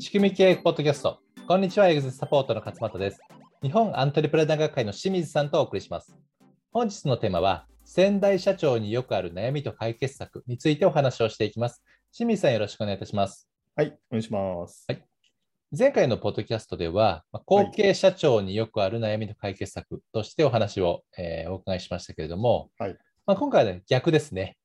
[0.00, 1.18] 仕組み経営ポッドキャスト。
[1.48, 3.20] こんにちは、エグゼサポートの勝俣です。
[3.62, 6.16] 日本アントレプレナー学会の清水さんとお送りします。
[6.70, 11.82] 本日のテーマは、先代社長によくある悩みと解決策についてお話をしていきます。
[12.12, 13.48] 清水さん、よろしくお願いいたします。
[13.74, 14.84] はい、お願いします。
[14.88, 15.04] はい
[15.76, 24.56] 前回のポッドキャストでは、まあ後継社長によくある悩みと解決策としてお話を、えーお伺いしましたけれども、はいまあ、今回は、ね、逆ですね。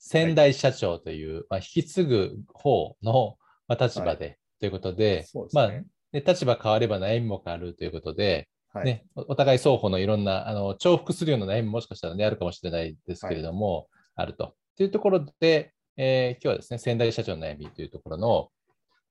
[0.00, 3.36] 先代社長という、まあ、引き継ぐ方の、
[3.68, 5.84] まあ、立場で、ということで、ですまあね。
[6.12, 8.84] ね、立場変われば悩みも変わるということで、はい。
[8.84, 14.54] ね、おお互い双方のいろんなあの重複するような悩みももしかしたら、ね、あるかもしれないですけれども、あると。
[14.76, 18.48] というところで、えー今日はですね、先代社長の悩みというところの、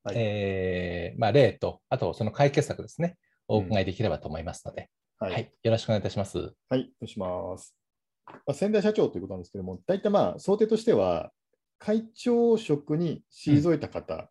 [0.04, 3.18] はいえーまあ、例と、あとその解決策ですね、
[3.48, 4.90] お伺いできればと思いますので、
[5.20, 6.38] ははいい、よろしくお願いいたします。
[6.38, 7.76] はい、お願いします。
[8.26, 11.32] まあ、先代社長ということなんですけども、大体まあ、想定としては、
[11.80, 14.30] 会長職に退いた方あ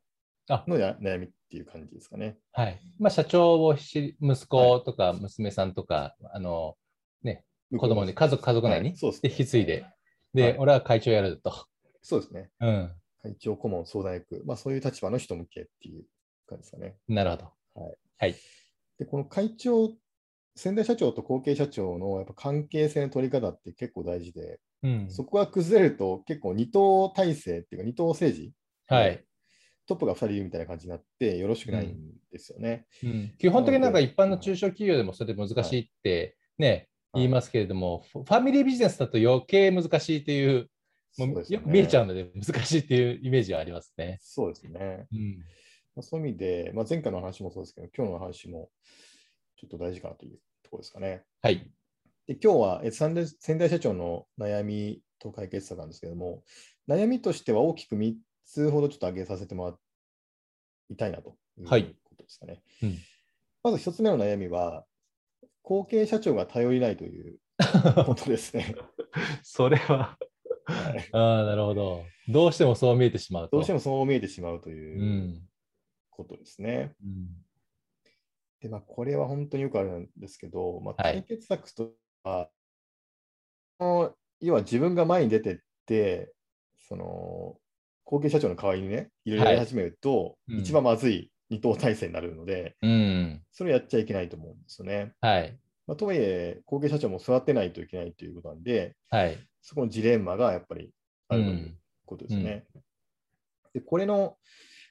[0.67, 2.39] のや、悩みっていう感じですかね。
[2.53, 6.77] はいまあ、社長をし息子とか娘さんとか、あの
[7.23, 7.45] ね、
[7.77, 9.87] 子供に、家族、家族内に、はいそうですねで引き継いで、
[10.35, 11.67] で、はい俺は会長やると。
[12.03, 12.51] そうですね。
[12.61, 16.05] うん、会長顧問相談役、まあ、そういう立場の人向けっていう
[16.47, 16.97] 感じですかね。
[17.09, 17.45] なるほど。
[17.83, 18.35] はいはい。
[18.99, 19.93] で、この会長、
[20.55, 28.53] 先代社長と後継社長のやっぱ関係性の取り方って結構大事で、うん、そこが崩れると結構二党体制っていうか二党政治
[28.87, 29.23] はい。
[29.87, 31.97] トップが2人いるみたいな感じになってよろしくないん
[32.31, 32.87] ですよね。
[33.03, 40.69] うん基本的になんか一般の中小企業でもそれ難しいってね、はい言いますけれども、フファミリービジネスだと余計難しいっていう、
[41.19, 44.19] うねうよく見えちゃうので難しいっていうイメージはありますね。
[44.21, 45.07] そうですね。
[45.11, 45.39] うん、
[45.95, 48.69] まあ、そういう意味で、まあ、前回の話もそうですけど、今日の話も
[49.57, 51.23] ちょっと大事かなというところですかね。
[51.41, 51.71] はい。
[52.27, 56.43] で今日は先代社長の悩みと解決策なんですけども、
[56.89, 58.15] 悩みとしては大きく3
[58.47, 59.75] つほどちょっと挙げさせてもら
[60.91, 62.63] いたいなというはいことですかね。
[62.83, 62.99] うん
[63.63, 64.85] まず1つ目の悩みは、
[65.63, 67.41] 後継社長が頼りないという
[68.07, 68.77] ことですね。
[69.43, 70.17] それは、
[70.67, 72.05] はいああ、なるほど。
[72.29, 73.57] どうしてもそう見えてしまうと。
[73.57, 74.73] どうしてもそう見えてしまうとう。
[74.73, 75.49] いうん
[76.11, 76.95] ことですね。
[77.03, 77.29] うん
[78.61, 81.93] で、まあ、これは本当によくあるんですけど、まあ、はい解決策と
[82.23, 82.49] は、
[83.79, 86.33] その要は自分が前に出てって、
[86.89, 87.59] その
[88.07, 93.43] 後継社長の代わりにね、いろいろやり始めると、うん一番まずい二等体制になるので、うん。
[93.53, 95.13] それをやっちゃいけないと思うんですよね。
[95.21, 95.59] はい。
[95.89, 99.39] まあ、とはいえ、後継社長も育てないといけないということなんで、はい。
[99.61, 100.91] そこのジレンマがやっぱり
[101.29, 102.65] あるということですね。
[103.75, 104.37] で、これの、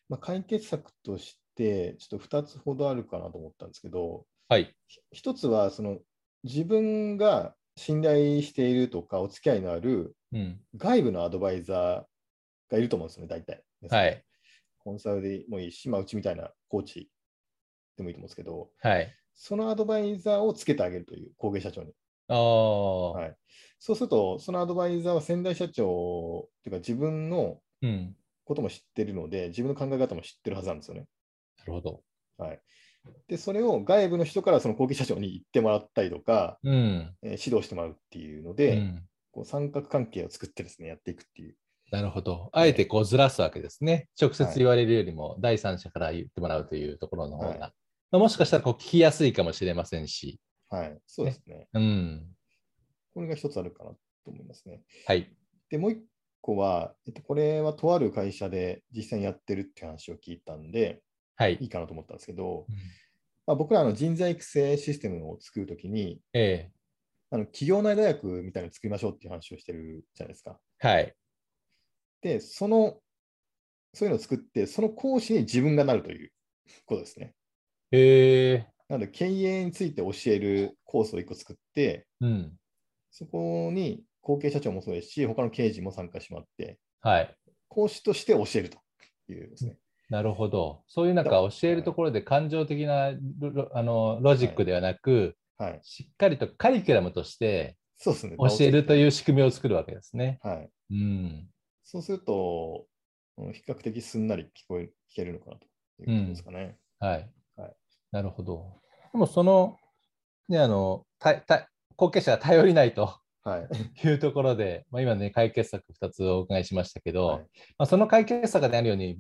[0.09, 4.75] まあ、解決策として、ちょっと2つほどあるかなと思ったんですけど、はい。
[5.11, 5.99] 一つはその
[6.43, 10.59] 自分が信頼しているとかお付き合いのあるうん。
[10.75, 12.03] 外部のアドバイザー
[12.69, 13.63] がいると思うんですよね、大体。
[13.89, 14.23] はい。
[14.79, 17.09] コンサルでもいいし、まあ、うちみたいなコーチ
[17.97, 19.11] でもいいと思うんですけど、はい。
[19.33, 21.93] そのアドバイザーをつけてあげるという、後継社長に。
[22.27, 23.35] ああ、はい、
[23.79, 28.15] そうすると、そのアドバイザーは先代社長というか自分のうん。
[28.45, 31.07] ことも知ってるので、自分の考え方も知ってるはずなんですよね。
[31.57, 32.03] なるほど。
[32.37, 32.61] はい、
[33.27, 37.15] で、それを外部の人からその後継社長に言ってもらったりとか、うん。
[37.23, 39.03] えー指導してもらうっていうのうで、ん。
[39.31, 41.55] こう三角関係を作ってですね、やっていくっていう。
[41.91, 42.49] なるほど。
[42.53, 44.09] あえてこうずらすわけですね。
[44.19, 47.49] 直接言われるよりも第三者から言ってもらうというところの方が。
[47.49, 47.59] はい
[48.11, 50.39] まあもしかしたらこう聞きやすいかもしれませんし。
[50.69, 51.67] はい、そうですね。
[51.73, 52.27] うん。
[53.13, 53.97] これが一つあるかなと
[54.27, 54.81] 思いますね。
[55.07, 55.35] はい。
[55.69, 56.03] で、もう一
[56.41, 61.01] 個は、えっと、これはとある会社で実際にやってるっていう話を聞いたんで、
[61.35, 61.65] はいい。
[61.65, 62.75] いかなと思ったんですけど、うん
[63.47, 66.71] まあ、僕らあの人材育成システムを作るときに、え
[67.31, 70.59] あの企業内大学みたいなのを作りましょうっていう話をしてるじゃないですか。
[70.83, 71.15] えはい。
[72.21, 72.99] で、その、
[73.93, 76.31] そういうのを作って、その講師に自分がなるという
[76.85, 77.33] ことですね。
[77.91, 78.67] へえ。
[78.89, 82.53] なので、経営について教えるコースを1個作って、うん。
[83.11, 87.35] そこに後継社長もそうですし、他の経営陣も参加してもらって、はい。
[87.67, 88.77] 講師として教えると
[89.31, 89.77] いうですね。
[90.09, 90.83] なるほど。
[90.87, 93.11] そういうなんか教えるところで感情的な
[93.73, 95.79] あのロジックではなく、はい。
[95.83, 98.35] しっかりとカリキュラムとしてそうですね。
[98.37, 100.39] 教えるという仕組みを作るわけですね。
[100.43, 100.69] はい。
[100.91, 101.47] うん。
[101.85, 102.85] そうすると、
[103.37, 105.65] うん比較的すんなり聞こえ聞けるのかなと
[105.99, 106.77] いうことですかね。
[106.99, 107.29] はい。
[107.57, 107.75] はい
[108.11, 108.81] なるほど。
[109.11, 109.77] でもその、
[110.47, 113.67] ね、あの、たた後継者が頼りないとはい。
[114.07, 117.45] いうところで、まあ、今ね、解決策2つお伺いしましたけど、はいま
[117.79, 119.19] あ、その解決策であるように、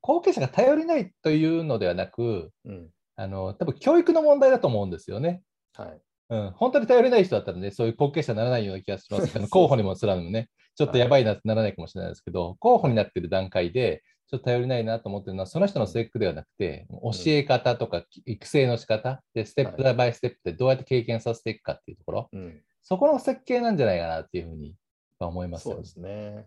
[0.00, 2.90] 後継者が頼りないというのではなく、うん。
[3.16, 5.42] あの多分教育の問題だと思うんですよね。
[5.74, 6.00] はい。
[6.30, 24.74] うん、本当に頼れない人だったらね、そういう後継者にならないような気がしますけど、候補にもすらもね、ちょっとやばいなってならないかもしれないですけど、候補になっている段階で、ちょっと頼りないなと思ってるのは、その人のスペックではなくて、教え方とか育成の仕方で、ステップバイステップでどうやって経験させていくかっていうところ、うん、そこの設計なんじゃないかなっていうふうに
[25.20, 26.46] 思いますよそうですね。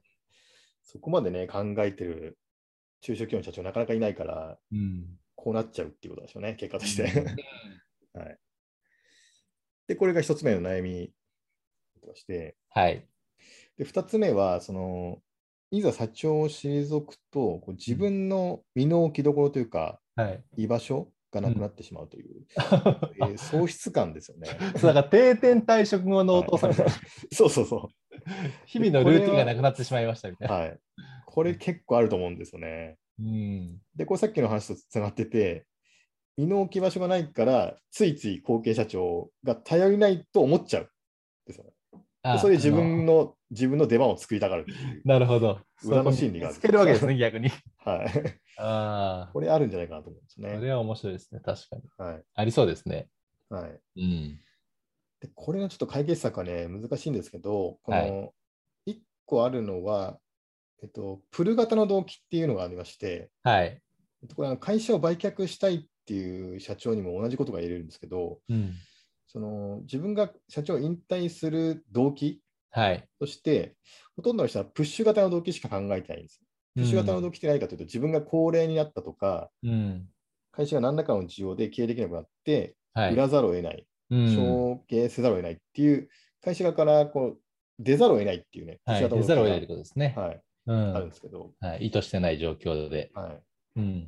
[0.83, 2.37] そこまでね、考えてる
[3.01, 5.05] 中小企業の社長なかなかいないから、うん。
[5.35, 7.21] こうなっちゃうっていうことでしょうね、結果としうて。
[7.21, 7.25] ん
[8.19, 8.37] はい。
[9.87, 11.13] で、これが一つ目の悩み
[12.03, 13.07] として、はい。
[13.77, 15.19] で、二つ目は、その、
[15.71, 20.43] いざ社長を退くと、こう自分の身の置きどころというか、はい。
[20.55, 24.47] 居場所がなくなってしまうという、えー喪失感ですよね。
[24.77, 26.91] そうだから定点退職後のお父さんみたいな、
[27.31, 27.89] そうそうそ
[28.65, 30.57] 日々のルーティンがなくなってしまいましたみたいうな。
[30.57, 30.79] はい。
[31.25, 32.97] これ結構あると思うんですよね。
[33.19, 33.77] うん。
[33.95, 35.65] で、これさっきの話とつながってて、
[36.37, 40.89] 身の置き場所がないから、ついつい後継社長が頼りないと思っちゃう。
[41.45, 41.71] ですよね。
[42.39, 44.65] それで自あ分の自分の出番を作りたがる
[45.05, 45.59] なるほど。
[45.83, 47.49] 裏の心理があるつけるわけですね、逆に。
[47.77, 48.07] はい。
[48.59, 49.29] ああ。
[49.33, 50.59] これあるんじゃないかなと思うんですそね。
[50.59, 51.39] れは面白いですね。
[51.39, 51.83] 確かに。
[51.97, 52.23] はい。
[52.33, 53.07] ありそうですね。
[53.49, 53.79] はい。
[53.97, 54.39] うん。
[55.21, 58.33] で、これのちょっと解決策はね、難しいんですけど、こはの
[58.87, 60.19] 1個あるのは、
[60.83, 63.81] えっと、プル型の動機っていうのがありまして、はい。
[64.21, 68.73] えっとこれは会社を売却したいっていう社長にも同じことが言えるんですけど、うん。
[69.27, 72.41] その自分が社長を引退する動機
[72.71, 73.03] はい。
[73.19, 73.75] として、
[74.15, 76.41] ほとんどの人はプッシュ型の動機しか考えてないんです。
[76.75, 80.07] プッシュ型の動機って何かというと、自分が高齢になったとか、うん。
[80.51, 83.13] 会社が何らかの事情で経営できなくなって、はい。
[83.13, 86.09] 売らざるを得ない、うん承継せざるを得ないっていう、
[86.43, 87.39] 会社側からこう
[87.79, 89.09] 出ざるを得ないっていうね、はい。
[89.09, 90.13] 出ざるを得ないことですね。
[90.15, 90.95] はい、うん。
[90.95, 91.87] あるんですけど、はい。
[91.87, 93.11] 意図してない状況で。
[93.13, 93.39] はい、
[93.77, 94.07] うん。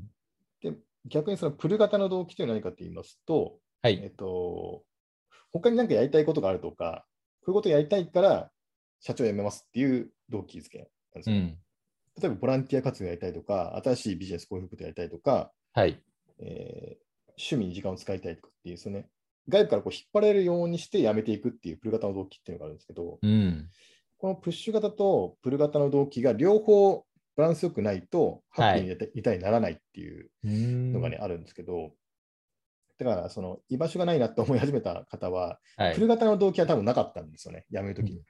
[0.61, 0.75] で
[1.05, 4.07] 逆にそのプル型の動機というのは何かと言いますと、えはい。
[4.07, 4.83] っと、
[5.51, 7.05] 他に何かやりたいことがあるとか、
[7.41, 8.51] こういうことをやりたいから
[8.99, 11.35] 社長を辞めますっていう動機づけなんですよ。
[11.35, 11.57] うん。
[12.21, 16.01] 例えばボランティア活動やりたいとか、新しいビジネスこういうことやりたいとか、はい。
[16.39, 17.09] えー
[17.39, 19.07] 趣味に時間を使いたいとかっていう、そのね、
[19.47, 23.69] 外部からこう引っ張られるようにして辞めていくっていうプル型の動機っていうのがあるんですけど、うん。
[24.17, 27.05] このプッシュ型とプル型の動機が両方
[27.37, 31.93] バランスよくないと、ハッピーにいたいならないっていううんのがね、あるんですけど、
[32.99, 38.17] だから、その居場所がないなと思い始めた方は、はいプル型の動機は多分なかったんですよね、辞めるときに。
[38.17, 38.23] うん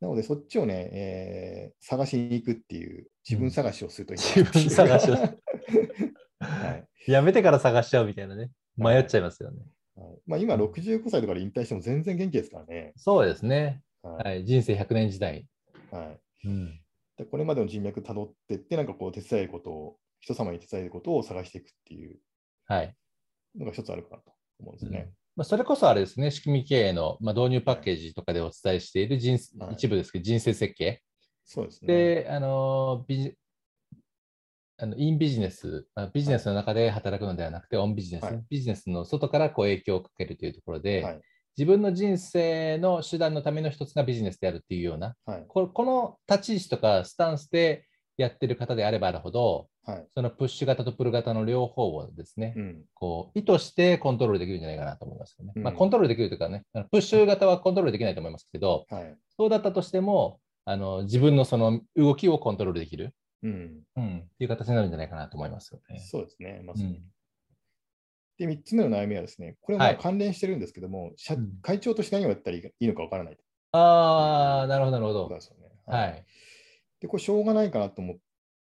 [0.00, 8.50] なので、そっちをね、えー探しに行くっていう、自分探しをするといいな自分探しをはいやめてから探しちゃうみたいなね。
[8.76, 9.62] 迷っちゃいますよね。
[9.96, 12.92] はいまあ、今、65歳とかで引退しても全然元気ですからね。
[12.96, 13.80] そうですね。
[14.02, 14.44] はいはい。
[14.44, 15.46] 人生100年時代。
[15.90, 16.80] はいうん。
[17.16, 22.18] でこれまでの人脈たどってって、なんかこう、手伝えることを、人様に手伝えることを探していくっていう
[22.66, 22.94] はい。
[23.58, 25.12] のが一つあるかなと思うんですよね。
[25.36, 31.02] まあ、それこそあれですね、仕組み経営の、まあ、導入パッケージとかでお伝えしている人、はい一部ですけど、人生設計。
[31.44, 31.94] そうですね。
[31.94, 33.34] で、あのビジ
[34.76, 41.20] あのインビジネス、まあ、ビジネスの中で働くのではなくて、オンビジネス、はいビジネスの外からこう影響をかけるというところで、はい
[41.56, 47.86] 自分の人生の手段のための一つがビジネスであるっていうような、はいここの立ち位置とかスタンスで
[48.16, 55.52] やってる方であればあるほど、はいそのプッシュ型とプル型の両方をですね、うんこう意図してコントロールできるんじゃないかなと思いますよね。
[55.56, 65.98] うんまあ、コントロールできるというかね、プッシュ型はコントロールできないと思いますけど、はいそうだったとしても、あの自分のその動きをコントロールできる、うん、うん、っていう形になるんじゃないかなと思いますよね。
[65.98, 66.62] そうですね。
[66.64, 67.02] まうさにん
[68.38, 73.38] で、3つ目の悩みはですね、これも関連してるんですけども、社うん会長として何をやったらいいのかわからない
[73.72, 75.40] ああ、なるほど、なるほどことなん。
[75.40, 75.72] ですよね。
[75.86, 76.24] はい。
[77.04, 78.16] で、これしょうがないかなと思っ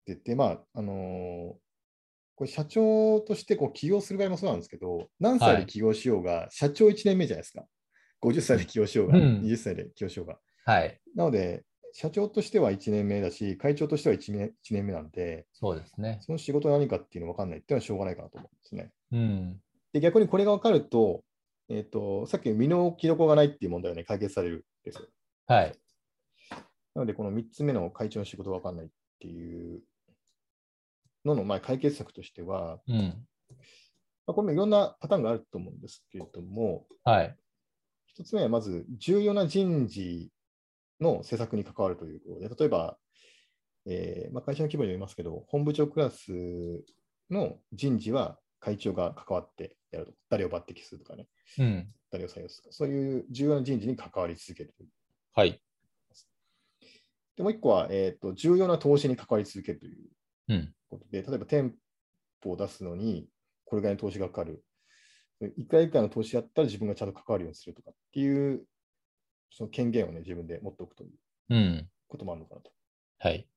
[0.04, 1.56] てて、まあ、あのー
[2.38, 7.64] これ社長としてこう起業する場合もそうなんですけど、何歳で起業しようが、社長1年目じゃないですか。
[8.22, 10.38] 50歳で起業しようが、うん20歳で起業しようが。
[10.66, 11.00] はい。
[11.14, 11.64] なので、
[11.94, 16.18] 社長としては1年目だし、会長としては 1, 年1年目なんで、そうですね。
[16.20, 18.92] その仕事何かっていうの分かんないっていうのはしょうがないかなと思うんですね。
[19.12, 19.60] うん。
[19.94, 21.24] で、逆にこれが分かると、
[21.70, 25.08] えっ、と、さっき身の置きどころがないっていう問題はね、解決されるんですよ。
[25.46, 25.72] はい。
[26.96, 28.88] なので、この3つ目の会長の仕事が分かんないっ
[29.20, 29.82] ていう
[31.26, 32.96] のの、まあ、解決策としては、うん。
[34.26, 37.36] まあ、これもいろんなパターンがあると思うんですけれども、はい。
[38.18, 40.30] 1つ目はまず重要な人事
[40.98, 42.96] の施策に関わるということで、例えば、
[43.84, 46.32] えーまあ、会社の規模によりますけど、本部長クラス
[47.30, 50.12] の人事は会長が関わってやると。
[50.30, 51.88] 誰を抜擢するとかね、うん。
[52.10, 54.88] 誰を採用するとか、そういう重要な人事に関わり続けるという。
[55.34, 55.60] はい。
[57.36, 60.10] で、もう一個は、えーと、重要な投資に関わり続けるという
[60.48, 60.74] うん。
[60.90, 61.76] ことで、例えば店
[62.42, 63.28] 舗を出すのに、
[63.64, 64.64] これぐらいの投資がかかる。
[65.56, 68.66] いくらいくらの投資やったら自分がちゃんと関わるようにするとかっていう、
[69.50, 71.14] その権限をね、自分で持っておくという
[71.48, 71.90] うん。
[72.08, 72.72] こともあるのかなと。
[73.18, 73.48] はい。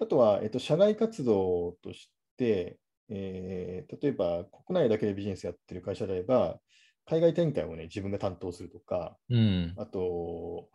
[0.00, 6.60] あとは、えっと、社外活動として、えー例えば国内だけでビジネスやってる会社であれば、
[7.06, 9.78] 海外展開をね、自分が担当するとか、うん。
[9.78, 10.70] あと、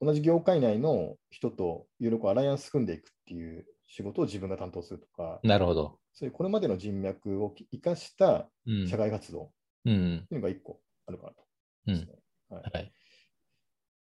[0.00, 6.00] 同じ業界内の人といろいろアライアンス組んでいくっていう仕事を自分が担当するとか、なるほど。
[6.12, 8.86] そういうこれまでの人脈を生かしたうん。
[8.88, 9.50] 社外活動っ
[9.84, 10.28] うん。
[10.28, 11.44] ていうのが1個あるかなと。
[11.86, 12.92] はいはい。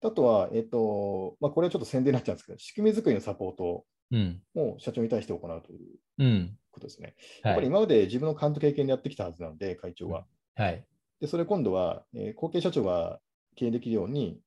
[0.03, 4.43] あとは、えっとまあ、これはちょっと宣伝になっちゃうんですけど、仕組み作りのサポートうん。
[4.55, 6.59] を社長に対して行うといううん。
[6.71, 7.17] ことですね。
[7.43, 7.53] はい。
[7.53, 10.27] やっぱり今まで自分の監督経験でやってきたはずなので、会長は。
[10.55, 10.87] はい。
[11.21, 13.21] で、それ今度は、えー後継社長が
[13.57, 14.41] 経営できるように、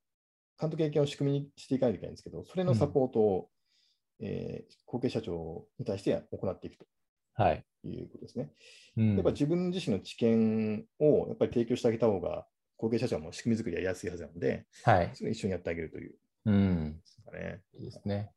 [0.60, 3.48] 監督経験を仕組みにしていかないといけないんですけど、それのサポートを、
[4.20, 6.86] えー後継社長に対して行っていく
[7.34, 7.64] はい。
[7.82, 8.50] ということですね。
[8.96, 15.10] うんやっぱ自分自身の知見をやっぱり提供してあげた方が、後継社長も仕組み作りやりやすいはずなので、はい。
[15.14, 16.14] それを一緒にやってあげるという
[16.46, 17.00] うん。
[17.78, 18.30] いいですね。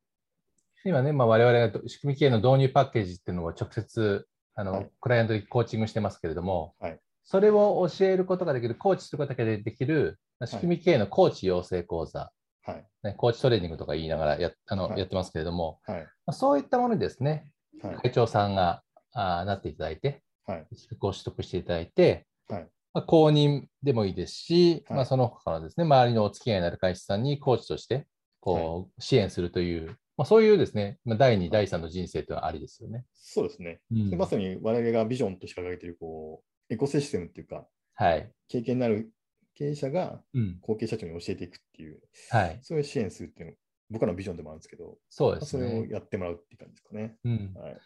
[0.86, 12.32] 今ね、まあ、我々が仕組み系の導入パッケージっていうのを直接あの、はいクライアントにコーチングしてますけれども、はいそれを教えることができる、コーチすることだけでできる仕組み系のコーチ養成講座、
[12.66, 12.86] はい。
[13.04, 16.02] ね、コーチトレーニングとか言いながらやあの、はいやってますけれども、はい。
[16.02, 17.52] まあ、そういったものにですね、
[17.82, 17.96] はい。
[17.98, 20.68] 会長さんがあなっていただいて、はい。
[20.74, 28.08] 資格を取得していただいて、はいまあ、公認でもいいですし、はいまあ、その他のですね、周りのお付き合いになる会社さんにコーチとして
[28.44, 29.88] こう、支援するという、
[30.18, 33.06] まあ、そういうですね、まあ、第2、第3の人生というのはありですよね。
[33.14, 33.80] そうですね。
[33.92, 38.32] うんでまさに我々がビジョンとして掲げているこうエコシステムっていうか、はい。
[38.48, 39.12] 経験のある
[39.56, 40.58] 経営者がうん。
[40.62, 42.60] 後継社長に教えていくっていう、はい。
[42.62, 43.56] そういう支援するっていうの
[43.90, 45.90] 僕らのビジョンでもあるんですけど、そうまあそれをですね。
[45.92, 47.16] やってもらうっていう感じですかね。
[47.24, 47.54] うん。
[47.56, 47.78] はい。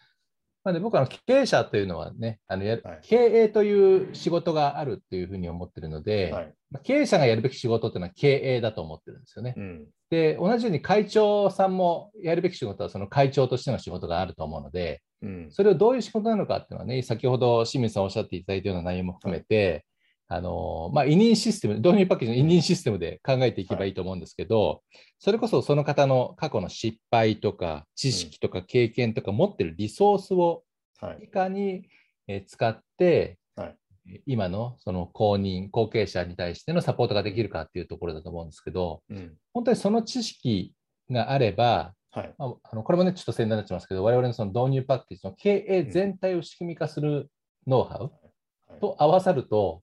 [0.64, 6.54] まあ、で僕は経営者というのはね、あのやはい経営という仕事があるっていうふうに思ってるので、はい。
[6.70, 9.54] まあ経営者がやるべき仕事っていうのは経営だと思ってるんですよね。
[9.56, 9.86] うん。
[10.10, 15.48] で、同じように会長さんもやるべき仕事はその会長としての仕事があると思うので、うん。
[15.50, 19.84] それをどういう仕事なのかっていうのはね、先ほど清水さんおっしゃっていただいたような内容も含めて、
[20.30, 24.82] あのまあ、委任システム、導入パッケージの委任システムで考えていけばいいと思うんですけど、
[25.18, 30.64] それこそその方の過去の失敗とか、知識とか経験とか持ってるリソースを
[31.00, 31.24] はい。
[31.24, 31.88] いかに
[32.26, 33.76] えー使って、はい
[34.24, 39.36] 今のその公認、後継者に対してのサポートができるかっていうところだと思うんですけど、うん。
[39.52, 40.72] 本当にその知識
[41.10, 42.34] があれば、はい。
[42.38, 47.30] まあ、あのこれもね、ちょっと宣伝になっちゃいますけど、我々のその導入パッケージの経営全体を仕組み化する
[47.66, 49.82] ノウハウはいと合わさると、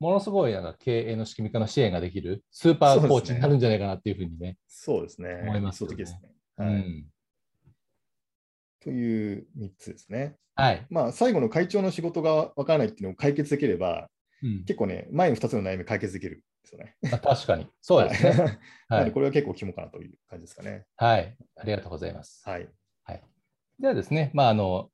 [0.00, 4.56] ものすごいなんか経営の仕組み化の支援ができるスーパーコーチになるんじゃないかなっていうふうにね。
[4.68, 5.40] そうですね。
[5.42, 6.20] 思いますよねですね。
[6.58, 6.74] うはい。
[6.74, 7.06] ん
[8.80, 10.36] という3つですね。
[10.54, 10.86] はい。
[10.90, 14.08] まあ、最後の会長の仕事がわからないっていうのを解決できれば、
[14.42, 16.96] うん結構ね、前の2つの悩み解決できるんですよね。
[17.02, 17.66] まあ、確かに。
[17.80, 18.58] そうですね。
[18.88, 19.12] はい。
[19.12, 20.86] これは結構肝かなという感じですかね。
[20.96, 21.36] はい。
[21.56, 22.42] ありがとうございます。
[22.44, 22.68] はい。
[23.80, 24.90] ではですね、まあ、あの、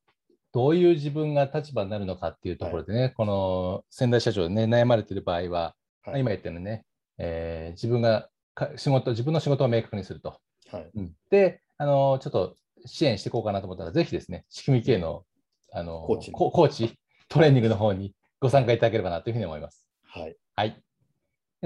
[0.53, 6.21] どういう自分が立場になるのかっていうところでね、この先代社長でね、悩まれている場合は、はい。
[6.21, 6.85] 今言ったようにね、
[7.19, 10.39] えー自分がか仕事、自分の仕事を明確にすると。
[10.71, 10.91] はい。
[10.95, 15.25] うんで、あのちょっと支援していこうかなと思ったら、ぜひですね、仕組み系の
[15.73, 16.99] あのコーチココーチ、
[17.29, 19.89] トレーニングの方にご参加いただければなというふうに思います。
[20.07, 20.37] はい。
[20.55, 20.79] はい。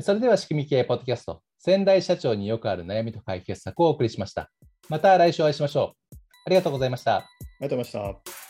[0.01, 4.53] それでは、仕組み系ポッドキャスト、先代社長によくある悩みと解決策をお送りしました。
[4.89, 6.17] また来週お会いしましょう。
[6.47, 7.17] ありがとうございました。
[7.17, 7.25] あ
[7.61, 8.48] りがとうございました。